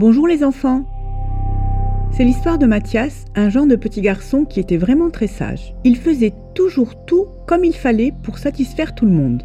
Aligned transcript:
Bonjour 0.00 0.28
les 0.28 0.44
enfants 0.44 0.84
C'est 2.12 2.22
l'histoire 2.22 2.56
de 2.56 2.66
Mathias, 2.66 3.24
un 3.34 3.48
genre 3.48 3.66
de 3.66 3.74
petit 3.74 4.00
garçon 4.00 4.44
qui 4.44 4.60
était 4.60 4.76
vraiment 4.76 5.10
très 5.10 5.26
sage. 5.26 5.74
Il 5.82 5.96
faisait 5.96 6.34
toujours 6.54 7.04
tout 7.04 7.26
comme 7.48 7.64
il 7.64 7.74
fallait 7.74 8.12
pour 8.22 8.38
satisfaire 8.38 8.94
tout 8.94 9.06
le 9.06 9.10
monde. 9.10 9.42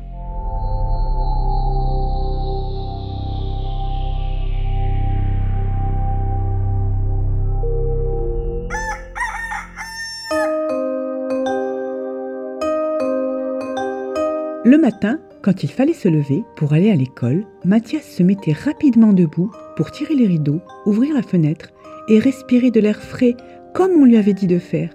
Le 14.63 14.77
matin, 14.77 15.19
quand 15.43 15.61
il 15.61 15.69
fallait 15.69 15.93
se 15.93 16.07
lever 16.07 16.43
pour 16.55 16.71
aller 16.71 16.89
à 16.89 16.95
l'école, 16.95 17.45
Mathias 17.65 18.09
se 18.09 18.23
mettait 18.23 18.53
rapidement 18.53 19.11
debout 19.11 19.51
pour 19.75 19.91
tirer 19.91 20.15
les 20.15 20.25
rideaux, 20.25 20.61
ouvrir 20.85 21.13
la 21.13 21.21
fenêtre 21.21 21.69
et 22.07 22.17
respirer 22.17 22.71
de 22.71 22.79
l'air 22.79 23.01
frais 23.03 23.35
comme 23.73 23.91
on 23.91 24.05
lui 24.05 24.15
avait 24.15 24.33
dit 24.33 24.47
de 24.47 24.57
faire. 24.57 24.89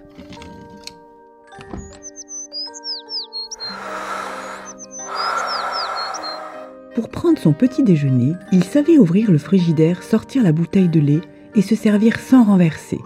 Pour 6.95 7.09
prendre 7.09 7.37
son 7.37 7.53
petit 7.53 7.83
déjeuner, 7.83 8.33
il 8.51 8.63
savait 8.63 8.97
ouvrir 8.97 9.31
le 9.31 9.37
frigidaire, 9.37 10.01
sortir 10.01 10.41
la 10.41 10.51
bouteille 10.51 10.89
de 10.89 10.99
lait 10.99 11.21
et 11.55 11.61
se 11.61 11.75
servir 11.75 12.19
sans 12.19 12.43
renverser. 12.43 12.97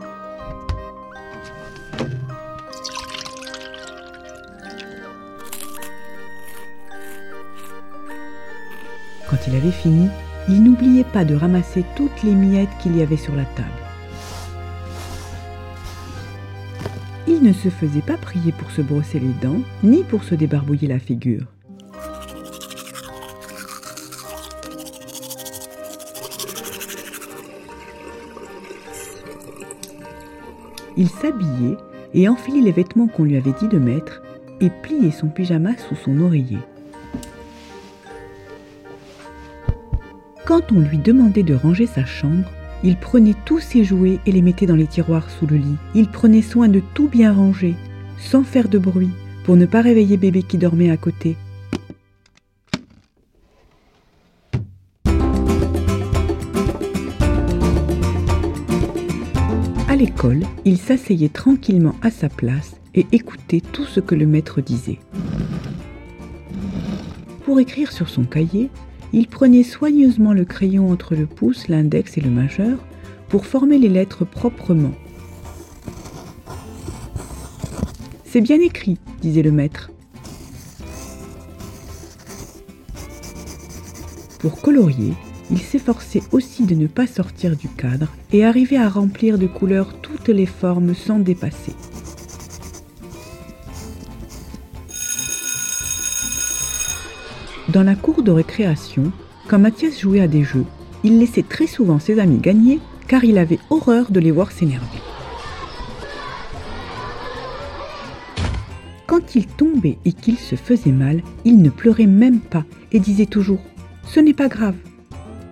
Quand 9.33 9.47
il 9.47 9.55
avait 9.55 9.71
fini, 9.71 10.09
il 10.47 10.61
n'oubliait 10.61 11.03
pas 11.03 11.25
de 11.25 11.33
ramasser 11.33 11.83
toutes 11.95 12.21
les 12.21 12.35
miettes 12.35 12.69
qu'il 12.79 12.95
y 12.95 13.01
avait 13.01 13.17
sur 13.17 13.35
la 13.35 13.45
table. 13.45 13.67
Il 17.27 17.41
ne 17.41 17.51
se 17.51 17.69
faisait 17.69 18.03
pas 18.03 18.17
prier 18.17 18.51
pour 18.51 18.69
se 18.69 18.83
brosser 18.83 19.19
les 19.19 19.33
dents, 19.41 19.61
ni 19.81 20.03
pour 20.03 20.23
se 20.23 20.35
débarbouiller 20.35 20.87
la 20.87 20.99
figure. 20.99 21.47
Il 30.95 31.09
s'habillait 31.09 31.77
et 32.13 32.29
enfilait 32.29 32.61
les 32.61 32.71
vêtements 32.71 33.07
qu'on 33.07 33.23
lui 33.23 33.37
avait 33.37 33.53
dit 33.59 33.67
de 33.67 33.79
mettre 33.79 34.21
et 34.61 34.69
pliait 34.69 35.09
son 35.09 35.29
pyjama 35.29 35.71
sous 35.89 35.95
son 35.95 36.19
oreiller. 36.19 36.59
Quand 40.45 40.73
on 40.73 40.79
lui 40.81 40.97
demandait 40.97 41.43
de 41.43 41.53
ranger 41.53 41.87
sa 41.87 42.03
chambre, 42.03 42.51
il 42.83 42.97
prenait 42.97 43.35
tous 43.45 43.61
ses 43.61 43.85
jouets 43.85 44.19
et 44.25 44.31
les 44.33 44.41
mettait 44.41 44.65
dans 44.65 44.75
les 44.75 44.87
tiroirs 44.87 45.29
sous 45.29 45.47
le 45.47 45.55
lit. 45.55 45.77
Il 45.95 46.09
prenait 46.09 46.41
soin 46.41 46.67
de 46.67 46.81
tout 46.93 47.07
bien 47.07 47.31
ranger, 47.31 47.75
sans 48.17 48.43
faire 48.43 48.67
de 48.67 48.77
bruit, 48.77 49.11
pour 49.45 49.55
ne 49.55 49.65
pas 49.65 49.81
réveiller 49.81 50.17
bébé 50.17 50.43
qui 50.43 50.57
dormait 50.57 50.89
à 50.89 50.97
côté. 50.97 51.37
À 59.87 59.95
l'école, 59.95 60.43
il 60.65 60.77
s'asseyait 60.77 61.29
tranquillement 61.29 61.95
à 62.01 62.11
sa 62.11 62.27
place 62.27 62.75
et 62.95 63.07
écoutait 63.13 63.61
tout 63.61 63.85
ce 63.85 64.01
que 64.01 64.15
le 64.15 64.25
maître 64.25 64.59
disait. 64.59 64.99
Pour 67.45 67.61
écrire 67.61 67.93
sur 67.93 68.09
son 68.09 68.23
cahier, 68.23 68.69
il 69.13 69.27
prenait 69.27 69.63
soigneusement 69.63 70.33
le 70.33 70.43
crayon 70.43 70.91
entre 70.91 71.15
le 71.15 71.27
pouce, 71.27 71.67
l'index 71.67 72.17
et 72.17 72.21
le 72.21 72.31
majeur 72.31 72.79
pour 73.29 73.45
former 73.45 73.77
les 73.77 73.89
lettres 73.89 74.25
proprement. 74.25 74.93
C'est 78.25 78.41
bien 78.41 78.59
écrit, 78.59 78.97
disait 79.21 79.43
le 79.43 79.51
maître. 79.51 79.91
Pour 84.39 84.59
colorier, 84.59 85.13
il 85.51 85.59
s'efforçait 85.59 86.23
aussi 86.31 86.65
de 86.65 86.73
ne 86.73 86.87
pas 86.87 87.05
sortir 87.05 87.55
du 87.55 87.69
cadre 87.69 88.07
et 88.31 88.43
arriver 88.43 88.77
à 88.77 88.89
remplir 88.89 89.37
de 89.37 89.45
couleurs 89.45 89.93
toutes 90.01 90.29
les 90.29 90.47
formes 90.47 90.95
sans 90.95 91.19
dépasser. 91.19 91.73
Dans 97.69 97.83
la 97.83 97.95
cour 97.95 98.23
de 98.23 98.31
récréation, 98.31 99.13
quand 99.47 99.57
Mathias 99.57 100.01
jouait 100.01 100.19
à 100.19 100.27
des 100.27 100.43
jeux, 100.43 100.65
il 101.05 101.17
laissait 101.17 101.43
très 101.43 101.65
souvent 101.65 101.97
ses 101.97 102.19
amis 102.19 102.39
gagner 102.39 102.79
car 103.07 103.23
il 103.23 103.37
avait 103.37 103.59
horreur 103.69 104.11
de 104.11 104.19
les 104.19 104.31
voir 104.31 104.51
s'énerver. 104.51 104.99
Quand 109.07 109.35
il 109.35 109.47
tombait 109.47 109.97
et 110.03 110.11
qu'il 110.11 110.37
se 110.37 110.55
faisait 110.55 110.91
mal, 110.91 111.21
il 111.45 111.61
ne 111.61 111.69
pleurait 111.69 112.05
même 112.05 112.39
pas 112.39 112.65
et 112.91 112.99
disait 112.99 113.27
toujours⁇ 113.27 113.59
Ce 114.05 114.19
n'est 114.19 114.33
pas 114.33 114.49
grave!⁇ 114.49 114.75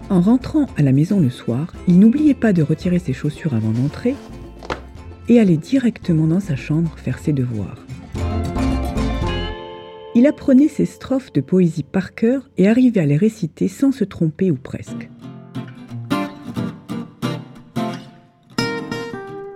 En 0.10 0.20
rentrant 0.20 0.68
à 0.76 0.82
la 0.82 0.92
maison 0.92 1.22
le 1.22 1.30
soir, 1.30 1.74
il 1.88 1.98
n'oubliait 1.98 2.34
pas 2.34 2.52
de 2.52 2.62
retirer 2.62 3.00
ses 3.00 3.14
chaussures 3.14 3.54
avant 3.54 3.72
d'entrer 3.72 4.16
et 5.30 5.40
allait 5.40 5.56
directement 5.56 6.28
dans 6.28 6.42
sa 6.42 6.58
chambre 6.58 6.92
faire 6.98 7.20
ses 7.20 7.32
devoirs. 7.32 7.86
Il 10.14 10.28
apprenait 10.28 10.68
ses 10.68 10.86
strophes 10.86 11.32
de 11.32 11.40
poésie 11.40 11.84
par 11.84 12.14
cœur 12.14 12.50
et 12.58 12.68
arrivait 12.68 13.00
à 13.00 13.06
les 13.06 13.16
réciter 13.16 13.70
sans 13.70 13.94
se 13.94 14.04
tromper 14.04 14.52
ou 14.52 14.56
presque. 14.56 15.10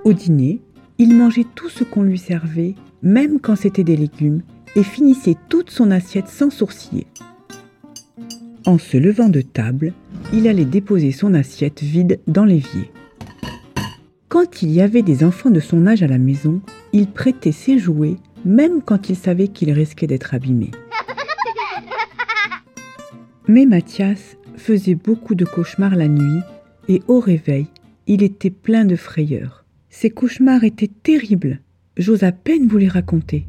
Au 0.06 0.14
dîner, 0.14 0.62
il 0.98 1.14
mangeait 1.14 1.46
tout 1.56 1.68
ce 1.68 1.84
qu'on 1.84 2.04
lui 2.04 2.18
servait, 2.18 2.76
même 3.02 3.40
quand 3.42 3.58
c'était 3.58 3.84
des 3.84 3.98
légumes, 3.98 4.44
et 4.78 4.84
finissait 4.84 5.36
toute 5.50 5.72
son 5.72 5.92
assiette 5.92 6.30
sans 6.30 6.50
sourciller. 6.50 7.08
En 8.66 8.78
se 8.78 8.98
levant 8.98 9.30
de 9.30 9.42
table, 9.42 9.94
il 10.32 10.48
allait 10.48 10.66
déposer 10.66 11.12
son 11.12 11.34
assiette 11.34 11.82
vide 11.82 12.20
dans 12.28 12.46
l'évier. 12.46 12.92
Quand 14.30 14.62
il 14.62 14.72
y 14.72 14.82
avait 14.82 15.02
des 15.02 15.24
enfants 15.24 15.52
de 15.52 15.60
son 15.60 15.86
âge 15.86 16.02
à 16.02 16.08
la 16.08 16.18
maison, 16.18 16.62
il 16.94 17.08
prêtait 17.08 17.52
ses 17.52 17.78
jouets 17.78 18.16
même 18.46 18.82
quand 18.84 19.10
il 19.10 19.16
savait 19.16 19.48
qu'il 19.48 19.72
risquait 19.72 20.08
d'être 20.08 20.34
abîmé. 20.34 20.72
Mais 23.48 23.66
Mathias 23.66 24.38
faisait 24.56 24.96
beaucoup 24.96 25.36
de 25.36 25.46
cauchemars 25.46 25.96
la 25.96 26.08
nuit 26.08 26.42
et 26.88 27.02
au 27.08 27.20
réveil, 27.20 27.68
il 28.08 28.24
était 28.24 28.52
plein 28.52 28.86
de 28.86 28.96
frayeur. 28.96 29.66
Ces 29.90 30.10
cauchemars 30.10 30.64
étaient 30.64 30.92
terribles. 31.04 31.60
J'ose 31.98 32.24
à 32.24 32.32
peine 32.32 32.68
vous 32.68 32.78
les 32.78 32.88
raconter. 32.88 33.48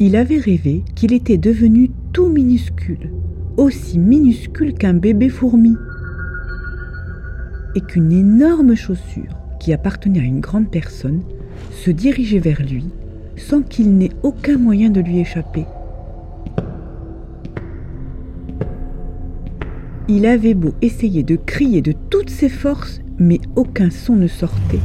Il 0.00 0.16
avait 0.16 0.38
rêvé 0.38 0.82
qu'il 0.96 1.12
était 1.12 1.38
devenu 1.38 1.90
tout 2.12 2.26
minuscule, 2.26 3.12
aussi 3.56 3.98
minuscule 3.98 4.74
qu'un 4.74 4.94
bébé 4.94 5.28
fourmi, 5.28 5.76
et 7.76 7.80
qu'une 7.80 8.12
énorme 8.12 8.74
chaussure 8.74 9.38
qui 9.60 9.72
appartenait 9.72 10.20
à 10.20 10.24
une 10.24 10.40
grande 10.40 10.70
personne 10.70 11.22
se 11.70 11.90
dirigeait 11.90 12.38
vers 12.38 12.62
lui 12.62 12.84
sans 13.36 13.62
qu'il 13.62 13.96
n'ait 13.96 14.12
aucun 14.22 14.58
moyen 14.58 14.90
de 14.90 15.00
lui 15.00 15.18
échapper. 15.18 15.64
Il 20.06 20.26
avait 20.26 20.54
beau 20.54 20.74
essayer 20.82 21.22
de 21.22 21.36
crier 21.36 21.80
de 21.80 21.92
toutes 22.10 22.28
ses 22.28 22.50
forces, 22.50 23.00
mais 23.18 23.40
aucun 23.56 23.88
son 23.88 24.16
ne 24.16 24.26
sortait. 24.26 24.80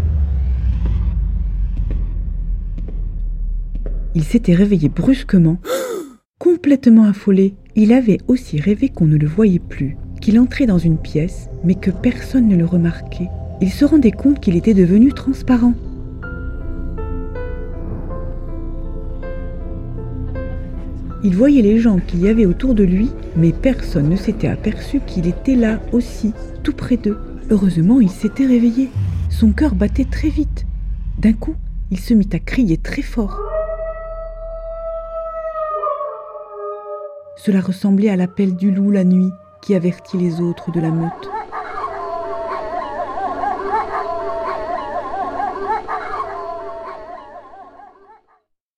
Il 4.15 4.23
s'était 4.23 4.55
réveillé 4.55 4.87
brusquement, 4.87 5.57
complètement 6.39 7.03
affolé. 7.03 7.53
Il 7.75 7.91
avait 7.91 8.19
aussi 8.27 8.59
rêvé 8.59 8.89
qu'on 8.89 9.07
ne 9.07 9.17
le 9.17 9.27
voyait 9.27 9.59
plus, 9.59 9.97
qu'il 10.21 10.39
entrait 10.39 10.65
dans 10.65 10.77
une 10.77 10.97
pièce, 10.97 11.49
mais 11.65 11.75
que 11.75 11.91
personne 11.91 12.47
ne 12.47 12.55
le 12.55 12.65
remarquait. 12.65 13.29
Il 13.61 13.71
se 13.71 13.83
rendait 13.83 14.11
compte 14.11 14.39
qu'il 14.39 14.55
était 14.55 14.73
devenu 14.73 15.11
transparent. 15.11 15.73
Il 21.21 21.35
voyait 21.35 21.61
les 21.61 21.79
gens 21.79 21.99
qu'il 21.99 22.21
y 22.21 22.29
avait 22.29 22.45
autour 22.45 22.73
de 22.73 22.83
lui, 22.83 23.11
mais 23.35 23.51
personne 23.51 24.07
ne 24.09 24.15
s'était 24.15 24.47
aperçu 24.47 25.01
qu'il 25.05 25.27
était 25.27 25.55
là 25.55 25.79
aussi, 25.91 26.33
tout 26.63 26.73
près 26.73 26.95
d'eux. 26.95 27.19
Heureusement, 27.49 27.99
il 27.99 28.09
s'était 28.09 28.45
réveillé. 28.45 28.89
Son 29.29 29.51
cœur 29.51 29.75
battait 29.75 30.05
très 30.05 30.29
vite. 30.29 30.65
D'un 31.17 31.33
coup, 31.33 31.55
il 31.91 31.99
se 31.99 32.13
mit 32.13 32.29
à 32.31 32.39
crier 32.39 32.77
très 32.77 33.01
fort. 33.01 33.37
Cela 37.35 37.59
ressemblait 37.59 38.09
à 38.09 38.15
l'appel 38.15 38.55
du 38.55 38.71
loup 38.71 38.91
la 38.91 39.03
nuit 39.03 39.31
qui 39.61 39.75
avertit 39.75 40.17
les 40.17 40.39
autres 40.39 40.71
de 40.71 40.79
la 40.79 40.91
meute. 40.91 41.29